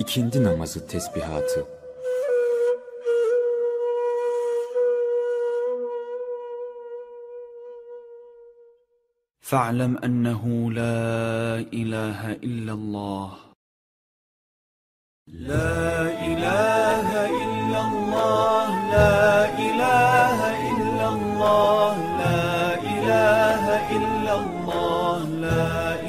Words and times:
İkindi 0.00 0.44
namazı 0.44 0.86
tesbihatı. 0.86 1.66
فاعلم 9.50 9.92
أنه 10.06 10.42
لا 10.80 11.58
إله 11.80 12.20
إلا 12.48 12.72
الله 12.78 13.30
لا 15.50 15.82
إله 16.30 17.08
إلا 17.42 17.80
الله 17.90 18.68
لا 18.96 19.24
إله 19.66 20.38
إلا 20.70 21.06
الله 21.16 21.94
لا 22.22 22.74
إله 22.92 23.64
إلا 23.96 24.32
الله 24.42 25.18
لا 25.46 25.99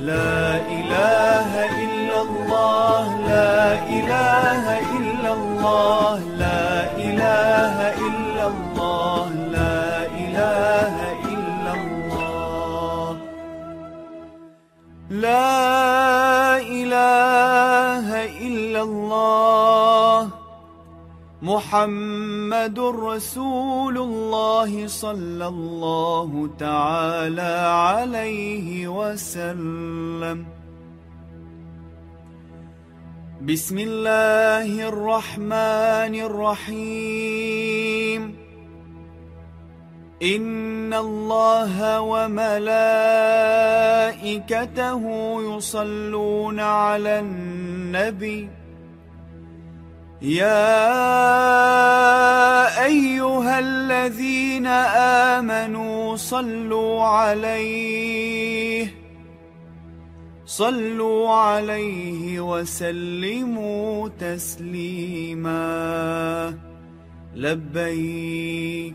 love. 0.00 0.49
محمد 21.50 22.78
رسول 22.78 23.96
الله 23.98 24.86
صلى 24.86 25.46
الله 25.46 26.50
تعالى 26.58 27.54
عليه 27.90 28.88
وسلم. 28.88 30.46
بسم 33.42 33.78
الله 33.78 34.88
الرحمن 34.88 36.14
الرحيم. 36.28 38.22
إن 40.22 40.94
الله 40.94 42.00
وملائكته 42.00 42.62
يصلون 45.56 46.60
على 46.60 47.18
النبي. 47.18 48.59
يا 50.22 50.84
أيها 52.84 53.58
الذين 53.58 54.66
آمنوا 55.36 56.16
صلوا 56.16 57.02
عليه 57.02 58.94
صلوا 60.46 61.28
عليه 61.28 62.40
وسلموا 62.40 64.08
تسليما. 64.08 65.58
لبيك. 67.34 68.94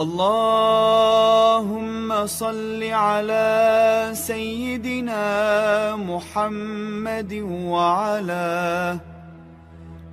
اللهم 0.00 2.26
صل 2.26 2.84
على 2.84 4.10
سيدنا 4.12 5.96
محمد 5.96 7.32
وعلى 7.50 8.98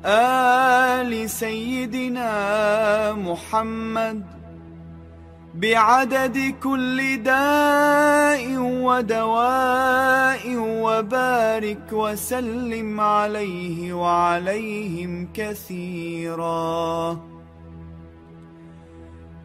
آل 0.05 1.29
سيدنا 1.29 3.13
محمد 3.13 4.23
بعدد 5.55 6.55
كل 6.63 7.23
داء 7.23 8.57
ودواء 8.59 10.43
وبارك 10.57 11.93
وسلم 11.93 13.01
عليه 13.01 13.93
وعليهم 13.93 15.27
كثيراً. 15.33 17.17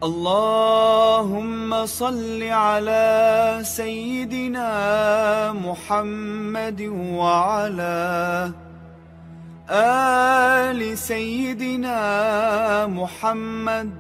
اللهم 0.03 1.87
صل 1.87 2.43
على 2.43 3.59
سيدنا 3.63 4.73
محمد 5.53 6.81
وعلى 7.21 8.51
آل 9.71 10.99
سيدنا 10.99 12.01
محمد 12.87 13.91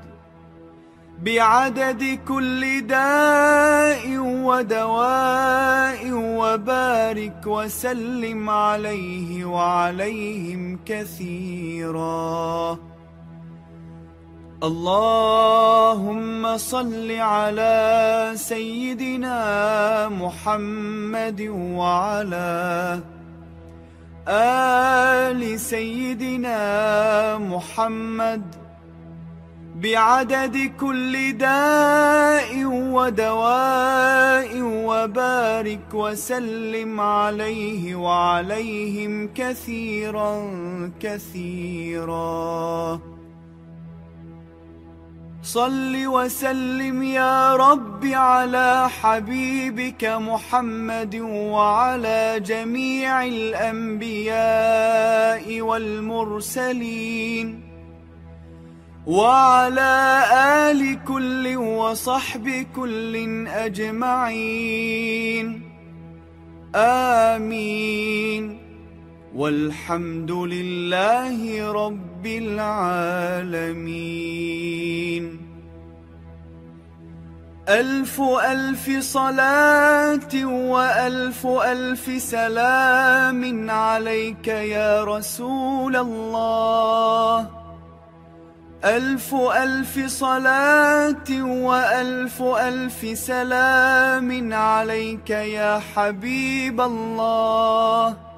بعدد 1.22 2.19
كل 2.28 2.86
داء 2.86 4.19
ودواء 4.19 6.10
وبارك 6.12 7.47
وسلم 7.47 8.50
عليه 8.50 9.44
وعليهم 9.44 10.78
كثيراً. 10.86 12.78
اللهم 14.62 16.56
صل 16.56 17.10
على 17.10 18.32
سيدنا 18.34 20.08
محمد 20.08 21.41
وعلى 21.50 23.00
آل 24.28 25.00
سيدنا 25.58 26.58
محمد 27.38 28.43
بعدد 29.81 30.72
كل 30.81 31.32
داء 31.32 32.64
ودواء 32.66 34.62
وبارك 34.62 35.94
وسلم 35.94 37.00
عليه 37.00 37.94
وعليهم 37.94 39.28
كثيرا 39.34 40.50
كثيرا. 41.00 43.00
صل 45.50 46.06
وسلم 46.06 47.02
يا 47.02 47.56
رب 47.56 48.06
على 48.06 48.88
حبيبك 48.88 50.05
محمد 50.05 51.17
وعلى 51.20 52.43
جميع 52.47 53.25
الأنبياء 53.25 54.41
والمرسلين 55.61 57.61
وعلى 59.06 60.23
آل 60.70 61.05
كل 61.05 61.56
وصحب 61.56 62.67
كل 62.76 63.46
أجمعين. 63.49 65.62
آمين. 66.75 68.61
والحمد 69.35 70.31
لله 70.31 71.73
رب 71.73 72.09
العالمين. 72.26 73.81
ألف 77.69 78.20
ألف 78.20 78.90
صلاة 79.00 80.44
وألف 80.44 81.46
ألف 81.46 82.22
سلام 82.22 83.70
عليك 83.70 84.49
يا 84.49 85.05
رسول 85.05 85.96
الله. 85.96 87.49
ألف 88.84 89.34
ألف 89.34 90.06
صلاة 90.06 91.43
وألف 91.43 92.43
ألف 92.43 93.19
سلام 93.19 94.52
عليك 94.52 95.31
يا 95.31 95.81
حبيب 95.94 96.81
الله. 96.81 98.30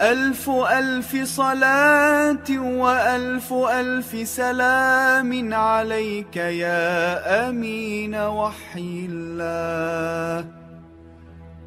ألف 0.00 0.50
ألف 0.50 1.16
صلاة 1.24 2.48
وألف 2.50 3.52
ألف 3.52 4.28
سلام 4.28 5.54
عليك 5.54 6.36
يا 6.36 7.48
أمين 7.48 8.14
وحي 8.14 9.08
الله. 9.10 10.44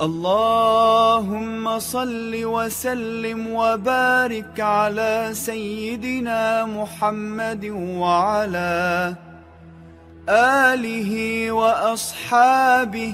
اللهم 0.02 1.80
صل 1.80 2.34
وسلم 2.46 3.48
وبارك 3.54 4.60
على 4.60 5.30
سيدنا 5.34 6.66
محمد 6.66 7.66
وعلى 8.02 9.16
آله 10.30 11.12
وأصحابه 11.52 13.14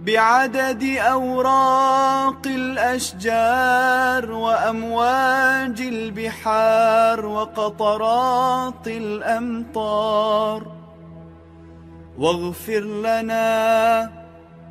بعدد 0.00 0.96
أوراق 0.98 2.46
الأشجار 2.46 4.32
وأمواج 4.32 5.80
البحار 5.80 7.26
وقطرات 7.26 8.86
الأمطار. 8.86 10.66
واغفر 12.18 12.80
لنا 12.80 14.10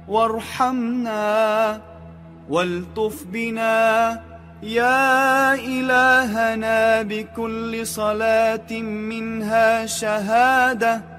وارحمنا 0.08 1.82
والطف 2.50 3.24
بنا. 3.24 4.22
يا 4.64 5.54
إلهنا 5.54 7.02
بكل 7.02 7.88
صلاة 7.88 8.72
منها 8.82 9.86
شهادة. 9.86 11.17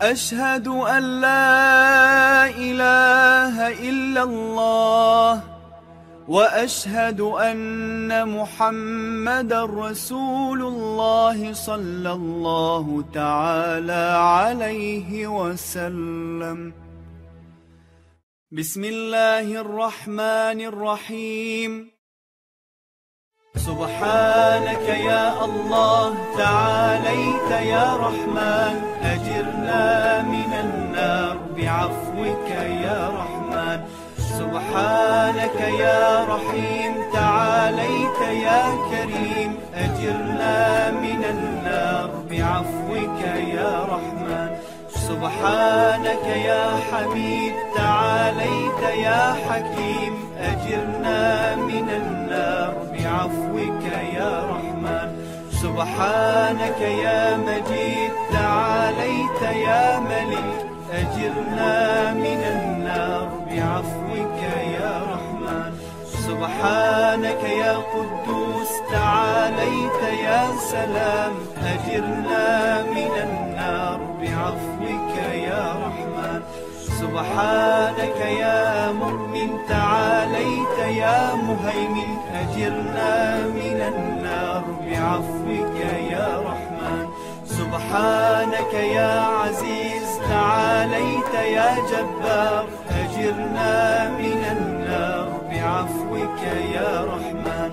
أشهد 0.00 0.68
أن 0.68 1.20
لا 1.20 2.48
إله 2.48 3.68
إلا 3.68 4.22
الله 4.22 5.42
وأشهد 6.28 7.20
أن 7.20 8.08
محمد 8.28 9.52
رسول 9.52 10.62
الله 10.62 11.52
صلى 11.52 12.12
الله 12.12 13.04
تعالى 13.12 14.04
عليه 14.16 15.26
وسلم. 15.26 16.72
بسم 18.52 18.84
الله 18.84 19.60
الرحمن 19.60 20.58
الرحيم. 20.72 21.99
سبحانك 23.56 24.88
يا 24.88 25.44
الله 25.44 26.14
تعاليت 26.38 27.50
يا 27.50 27.96
رحمن 27.96 28.74
أجرنا 29.02 30.22
من 30.22 30.52
النار 30.64 31.36
بعفوك 31.56 32.50
يا 32.86 33.10
رحمن. 33.20 33.80
سبحانك 34.38 35.60
يا 35.78 36.24
رحيم 36.24 36.94
تعاليت 37.12 38.20
يا 38.46 38.62
كريم 38.90 39.50
أجرنا 39.74 40.90
من 40.90 41.24
النار 41.34 42.10
بعفوك 42.30 43.20
يا 43.54 43.84
رحمن. 43.92 44.50
سبحانك 44.88 46.26
يا 46.26 46.64
حميد 46.90 47.54
تعاليت 47.76 48.82
يا 49.06 49.34
حكيم 49.48 50.14
أجرنا 50.38 51.56
من 51.56 51.86
النار 51.90 52.72
بعفوك 53.10 53.84
يا 54.14 54.32
رحمن. 54.50 55.08
سبحانك 55.62 56.80
يا 56.80 57.36
مجيد 57.36 58.12
تعاليت 58.32 59.42
يا 59.42 59.98
ملك 59.98 60.66
أجرنا 60.92 62.12
من 62.12 62.40
النار 62.54 63.28
بعفوك 63.50 64.38
يا 64.80 64.94
رحمن. 65.12 65.72
سبحانك 66.26 67.42
يا 67.44 67.74
قدوس 67.94 68.72
تعاليت 68.92 70.00
يا 70.24 70.42
سلام. 70.72 71.32
أجرنا 71.72 72.82
من 72.82 73.12
النار 73.24 73.49
سبحانك 77.00 78.20
يا 78.40 78.92
مؤمن 78.92 79.50
تعاليت 79.68 80.78
يا 81.02 81.34
مهيمن 81.34 82.10
أجرنا 82.40 83.14
من 83.58 83.78
النار 83.90 84.64
بعفوك 84.84 85.76
يا 86.12 86.28
رحمن. 86.48 87.06
سبحانك 87.46 88.74
يا 88.74 89.12
عزيز 89.20 90.08
تعاليت 90.28 91.34
يا 91.56 91.70
جبار 91.90 92.64
أجرنا 93.00 93.74
من 94.20 94.40
النار 94.56 95.28
بعفوك 95.50 96.42
يا 96.74 96.92
رحمن. 97.12 97.70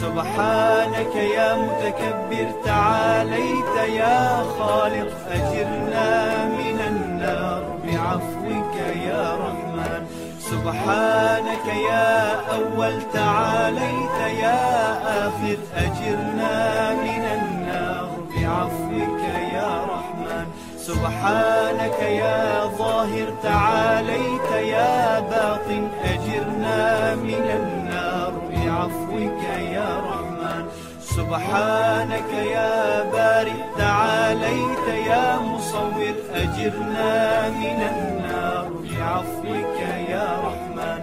سبحانك 0.00 1.14
يا 1.36 1.48
متكبر 1.56 2.48
تعاليت 2.64 3.76
يا 4.00 4.42
خالق 4.58 5.10
أجرنا 5.36 6.08
من 6.58 6.78
النار 6.90 7.62
رحمن 9.18 10.06
سبحانك 10.50 11.66
يا 11.90 12.40
أول 12.56 12.94
تعاليت 13.12 14.18
يا 14.42 14.60
آخر 15.26 15.58
أجرنا 15.76 16.94
من 16.94 17.24
النار 17.36 18.10
بعفوك 18.30 19.22
يا 19.54 19.84
رحمن. 19.92 20.46
سبحانك 20.78 21.98
يا 22.02 22.66
ظاهر 22.78 23.28
تعاليت 23.42 24.50
يا 24.74 25.20
باطن 25.20 25.88
أجرنا 26.04 27.14
من 27.14 27.44
النار 27.60 28.32
بعفوك 28.50 29.42
يا 29.72 29.90
رحمن. 30.10 30.64
سبحانك 31.00 32.30
يا 32.32 33.02
بارئ 33.12 33.60
تعاليت 33.78 34.86
يا 35.06 35.38
مصور 35.38 36.14
أجرنا 36.34 37.48
من 37.48 37.78
النار 37.92 38.70
بعفوك 39.00 39.78
يا 40.08 40.28
رحمن. 40.46 41.00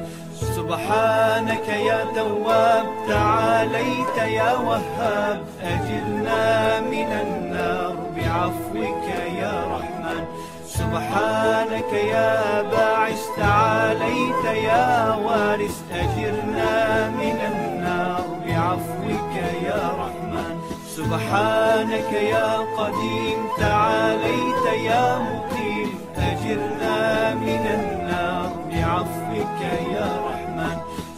سبحانك 0.56 1.68
يا 1.90 2.00
تواب 2.16 2.86
تعاليت 3.08 4.18
يا 4.18 4.52
وهاب. 4.54 5.40
أجرنا 5.64 6.80
من 6.80 7.10
النار 7.24 7.96
بعفوك 8.16 9.08
يا 9.42 9.56
رحمن. 9.74 10.24
سبحانك 10.68 11.92
يا 11.94 12.62
باعث 12.62 13.24
تعاليت 13.38 14.46
يا 14.70 15.16
وارث. 15.26 15.78
أجرنا 15.92 16.76
من 17.22 17.38
النار 17.52 18.26
بعفوك 18.46 19.34
يا 19.70 19.84
رحمن. 20.02 20.54
سبحانك 20.98 22.12
يا 22.14 22.50
قديم 22.78 23.40
تعاليت 23.58 24.66
يا 24.86 25.06
مقيم. 25.18 25.57
من 27.48 27.66
النار 27.78 28.50
بعفوك 28.72 29.62
يا 29.96 30.10
رحمن. 30.30 30.78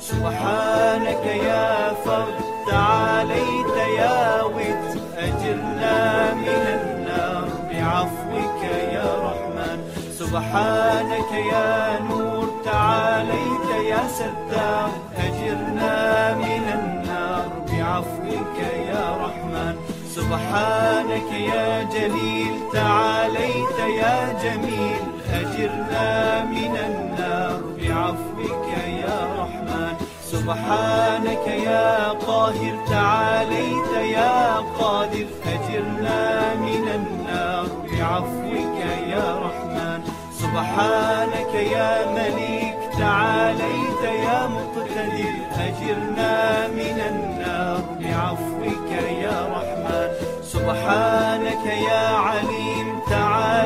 سبحانك 0.09 1.25
يا 1.49 1.93
فرد 2.05 2.39
تعاليت 2.71 3.75
يا 3.99 4.43
ود. 4.43 4.83
أجرنا 5.17 5.97
من 6.33 6.63
النار 6.77 7.47
بعفوك 7.69 8.61
يا 8.95 9.09
رحمن. 9.27 9.77
سبحانك 10.19 11.31
يا 11.53 11.99
نور 12.09 12.47
تعاليت 12.65 13.67
يا 13.91 14.03
ستار 14.19 14.89
أجرنا 15.25 15.95
من 16.43 16.65
النار 16.77 17.45
بعفوك 17.69 18.57
يا 18.91 19.05
رحمن. 19.23 19.75
سبحانك 20.15 21.29
يا 21.53 21.83
جليل 21.83 22.53
تعاليت 22.73 23.77
يا 24.01 24.17
جميل. 24.43 25.03
أجرنا 25.33 26.43
من 26.43 26.77
النار 26.87 27.61
بعفوك 27.79 28.67
يا 29.03 29.19
رحمن. 29.39 29.93
سبحانك 30.31 31.47
يا 31.47 32.09
قاهر 32.09 32.75
تعاليت 32.89 33.91
يا 34.17 34.55
قادر. 34.79 35.27
أجرنا 35.53 36.55
من 36.55 36.85
النار 36.97 37.67
بعفوك 37.83 38.79
يا 39.13 39.27
رحمن. 39.45 40.01
سبحانك 40.41 41.53
يا 41.53 41.91
مليك 42.17 42.79
تعاليت 42.97 44.03
يا 44.25 44.47
مقتدر. 44.47 45.35
أجرنا 45.67 46.67
من 46.67 46.97
النار 47.11 47.81
بعفوك 47.99 48.91
يا 49.23 49.37
رحمن. 49.55 50.09
سبحانك 50.43 51.65
يا 51.65 52.07
عليم 52.27 52.88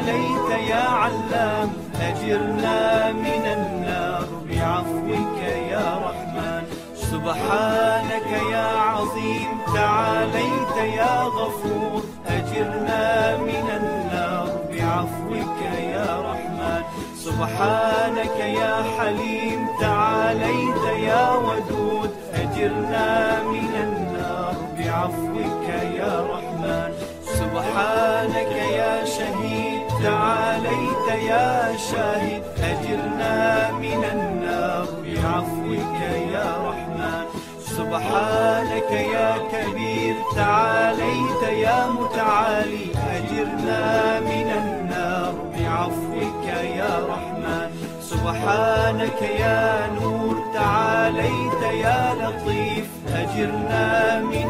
تعاليت 0.05 0.69
يا 0.69 0.83
علام 0.89 1.69
أجرنا 2.01 3.11
من 3.11 3.43
النار. 3.57 4.27
بعفوك 4.49 5.39
يا 5.71 5.87
رحمن 6.07 6.63
سبحانك 6.95 8.29
يا 8.51 8.67
عظيم. 8.67 9.57
تعاليت 9.75 10.77
يا 10.99 11.23
غفور 11.23 12.03
أجرنا 12.27 13.37
من 13.37 13.67
النار. 13.79 14.47
بعفوك 14.71 15.59
يا 15.93 16.21
رحمن 16.29 16.83
سبحانك 17.15 18.37
يا 18.39 18.75
حليم. 18.97 19.67
تعاليت 19.81 20.83
يا 20.99 21.31
ودود 21.35 22.11
أجرنا 22.33 23.43
من 23.43 23.73
النار. 23.87 24.55
بعفوك 24.77 25.67
يا 25.99 26.25
رحمن 26.33 26.91
سبحانك 27.39 28.51
يا 28.79 29.05
شهيد. 29.05 29.62
تعاليت 30.03 31.07
يا 31.29 31.77
شاهد 31.91 32.43
أجرنا 32.59 33.71
من 33.71 34.01
النار 34.13 34.87
بعفوك 35.03 35.99
يا 36.33 36.49
رحمن. 36.67 37.25
سبحانك 37.59 38.91
يا 38.91 39.31
كبير 39.53 40.15
تعاليت 40.35 41.43
يا 41.65 41.87
متعالي 41.87 42.85
أجرنا 43.15 44.19
من 44.19 44.47
النار 44.61 45.33
بعفوك 45.55 46.45
يا 46.77 46.93
رحمن. 47.09 47.69
سبحانك 48.01 49.21
يا 49.39 49.89
نور 50.01 50.35
تعاليت 50.53 51.61
يا 51.83 52.15
لطيف 52.21 52.87
أجرنا 53.21 54.19
من 54.19 54.42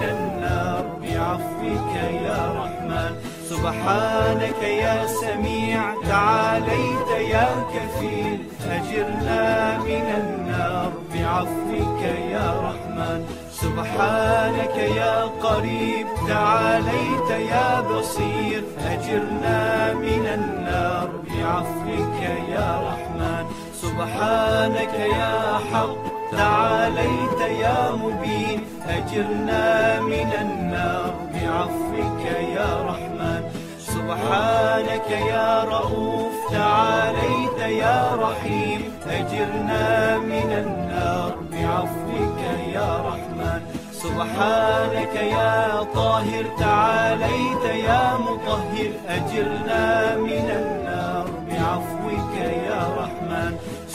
سبحانك 3.63 4.61
يا 4.63 5.07
سميع 5.07 5.81
تعاليت 6.07 7.09
يا 7.33 7.47
كفيل. 7.73 8.39
أجرنا 8.67 9.77
من 9.77 10.07
النار 10.19 10.91
بعفوك 11.13 12.01
يا 12.31 12.47
رحمن. 12.67 13.25
سبحانك 13.51 14.77
يا 14.77 15.15
قريب 15.23 16.07
تعاليت 16.27 17.29
يا 17.51 17.81
بصير. 17.81 18.63
أجرنا 18.85 19.93
من 19.93 20.25
النار 20.37 21.09
بعفوك 21.27 22.19
يا 22.49 22.69
رحمن. 22.89 23.45
سبحانك 23.81 24.93
يا 25.19 25.59
حق 25.71 26.12
تعاليت 26.37 27.41
يا 27.59 27.91
مبين 27.91 28.59
أجرنا 28.87 29.99
من 30.01 30.29
النار. 30.41 31.13
بعفوك 31.33 32.23
يا 32.55 32.83
رحمن. 32.89 33.41
سبحانك 33.79 35.09
يا 35.11 35.63
رؤوف 35.63 36.33
تعاليت 36.51 37.59
يا 37.83 38.15
رحيم. 38.15 38.81
أجرنا 39.07 40.17
من 40.17 40.49
النار. 40.63 41.35
بعفوك 41.51 42.41
يا 42.73 42.89
رحمن. 43.09 43.61
سبحانك 43.91 45.15
يا 45.15 45.83
طاهر 45.95 46.45
تعاليت 46.59 47.65
يا 47.65 48.17
مطهر. 48.17 48.91
أجرنا 49.07 50.15
من 50.15 50.47
النار. 50.57 50.72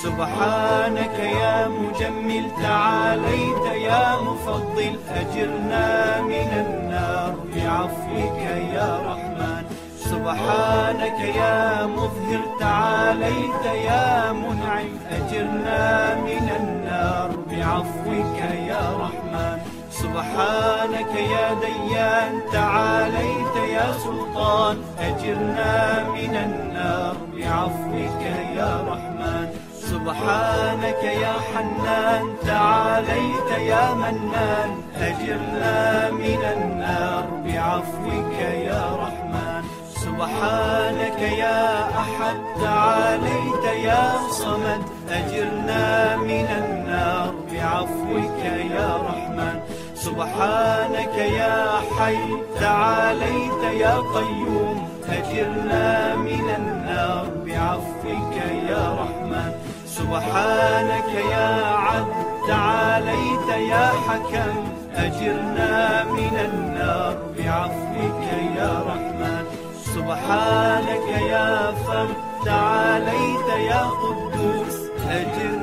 سبحانك 0.03 1.19
يا 1.19 1.69
مجمل 1.69 2.47
تعاليت 2.63 3.67
يا 3.89 4.17
مفضل 4.27 4.95
أجرنا 5.21 6.21
من 6.21 6.51
النار 6.65 7.35
بعفوك 7.55 8.41
يا 8.75 8.91
رحمن. 9.09 9.63
سبحانك 10.11 11.21
يا 11.43 11.87
مظهر 11.87 12.43
تعاليت 12.61 13.65
يا 13.89 14.33
منعم 14.33 14.93
أجرنا 15.11 16.15
من 16.15 16.47
النار 16.61 17.31
بعفوك 17.51 18.39
يا 18.71 18.85
رحمن. 19.03 19.59
سبحانك 19.91 21.13
يا 21.35 21.47
ديان 21.65 22.33
تعاليت 22.53 23.57
يا 23.77 23.93
سلطان 24.05 24.77
أجرنا 24.99 26.05
من 26.15 26.35
النار 26.47 27.17
بعفوك 27.35 28.23
يا 28.57 28.73
رحمن. 28.91 29.49
سبحانك 29.99 31.03
يا 31.25 31.35
حنان 31.51 32.25
تعاليت 32.47 33.51
يا 33.71 33.95
منان 33.95 34.71
أجرنا 35.09 36.11
من 36.11 36.43
النار 36.55 37.25
بعفوك 37.45 38.37
يا 38.69 38.85
رحمن. 39.03 39.63
سبحانك 40.05 41.21
يا 41.45 41.63
أحد 42.03 42.37
تعاليت 42.63 43.65
يا 43.89 44.05
صمد 44.31 44.83
أجرنا 45.11 46.17
من 46.17 46.49
النار 46.63 47.35
بعفوك 47.53 48.41
يا 48.77 48.91
رحمن. 49.09 49.57
سبحانك 49.95 51.17
يا 51.43 51.59
حي 51.99 52.25
تعاليت 52.61 53.63
يا 53.83 53.95
قيوم 54.15 54.79
أجرنا 55.09 56.17
من 56.17 56.47
النار 56.59 57.27
بعفوك 57.47 58.37
يا 58.71 58.85
رحمن. 59.03 59.53
سبحانك 59.99 61.09
يا 61.31 61.49
عدل 61.67 62.13
تعاليت 62.49 63.49
يا 63.71 63.87
حكم 64.09 64.55
أجرنا 64.95 66.05
من 66.05 66.35
النار 66.49 67.17
بعفوك 67.39 68.25
يا 68.57 68.73
رحمن. 68.91 69.45
سبحانك 69.95 71.09
يا 71.31 71.73
فرد 71.87 72.17
تعاليت 72.45 73.49
يا 73.71 73.83
قدوس 74.03 74.77
أجرنا 75.11 75.58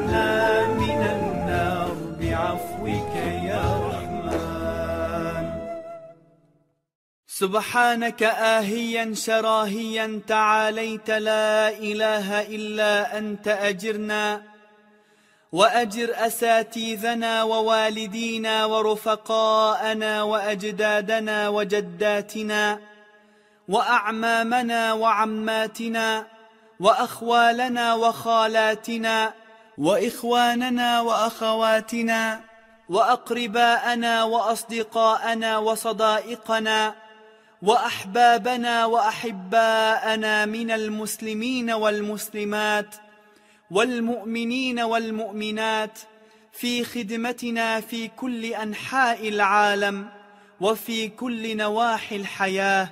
سبحانك 7.40 8.24
آهيا 8.24 9.14
شراهيا 9.14 10.22
تعاليت 10.28 11.10
لا 11.10 11.70
إله 11.70 12.42
إلا 12.42 13.18
أنت 13.18 13.48
أجرنا 13.48 14.44
وأجر 15.52 16.14
أساتيذنا 16.16 17.44
ووالدينا 17.44 18.66
ورفقاءنا 18.66 20.24
وأجدادنا 20.24 21.50
وجداتنا 21.50 22.80
وأعمامنا 23.68 24.94
وعماتنا 24.94 26.28
وأخوالنا 26.80 27.94
وخالاتنا 27.94 29.34
وإخواننا 29.78 31.02
وأخواتنا 31.02 32.42
وأقرباءنا 32.90 34.24
وأصدقاءنا 34.24 35.58
وصدائقنا 35.58 37.05
وأحبابنا 37.66 38.86
وأحباءنا 38.86 40.46
من 40.46 40.72
المسلمين 40.72 41.72
والمسلمات 41.72 42.96
والمؤمنين 43.72 44.80
والمؤمنات 44.80 46.00
في 46.52 46.84
خدمتنا 46.84 47.82
في 47.82 48.08
كل 48.08 48.46
أنحاء 48.46 49.30
العالم 49.30 50.10
وفي 50.62 51.08
كل 51.08 51.58
نواحي 51.58 52.16
الحياة 52.16 52.90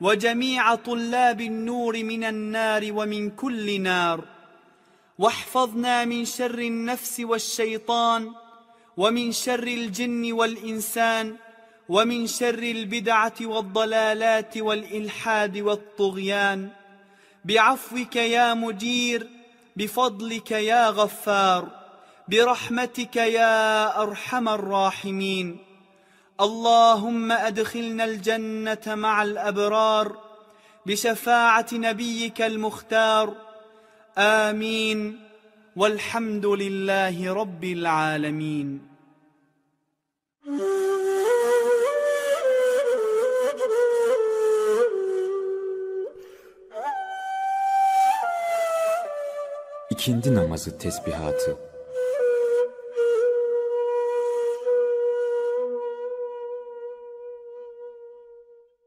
وجميع 0.00 0.74
طلاب 0.74 1.40
النور 1.40 2.02
من 2.02 2.24
النار 2.24 2.88
ومن 2.92 3.30
كل 3.30 3.80
نار 3.80 4.24
واحفظنا 5.18 6.04
من 6.04 6.24
شر 6.24 6.58
النفس 6.58 7.20
والشيطان 7.20 8.32
ومن 8.96 9.32
شر 9.32 9.66
الجن 9.66 10.32
والإنسان 10.32 11.36
ومن 11.88 12.26
شر 12.26 12.58
البدعة 12.58 13.34
والضلالات 13.40 14.58
والإلحاد 14.58 15.58
والطغيان. 15.58 16.68
بعفوك 17.44 18.16
يا 18.16 18.54
مجير 18.54 19.26
بفضلك 19.76 20.50
يا 20.50 20.88
غفار 20.88 21.68
برحمتك 22.28 23.16
يا 23.16 24.02
أرحم 24.02 24.48
الراحمين. 24.48 25.58
اللهم 26.40 27.32
أدخلنا 27.32 28.04
الجنة 28.04 28.94
مع 28.94 29.22
الأبرار 29.22 30.18
بشفاعة 30.86 31.66
نبيك 31.72 32.42
المختار. 32.42 33.34
آمين. 34.18 35.20
والحمد 35.76 36.46
لله 36.46 37.32
رب 37.34 37.64
العالمين. 37.64 38.93
İkindi 49.94 50.34
namazı 50.34 50.78
tesbihatı 50.78 51.56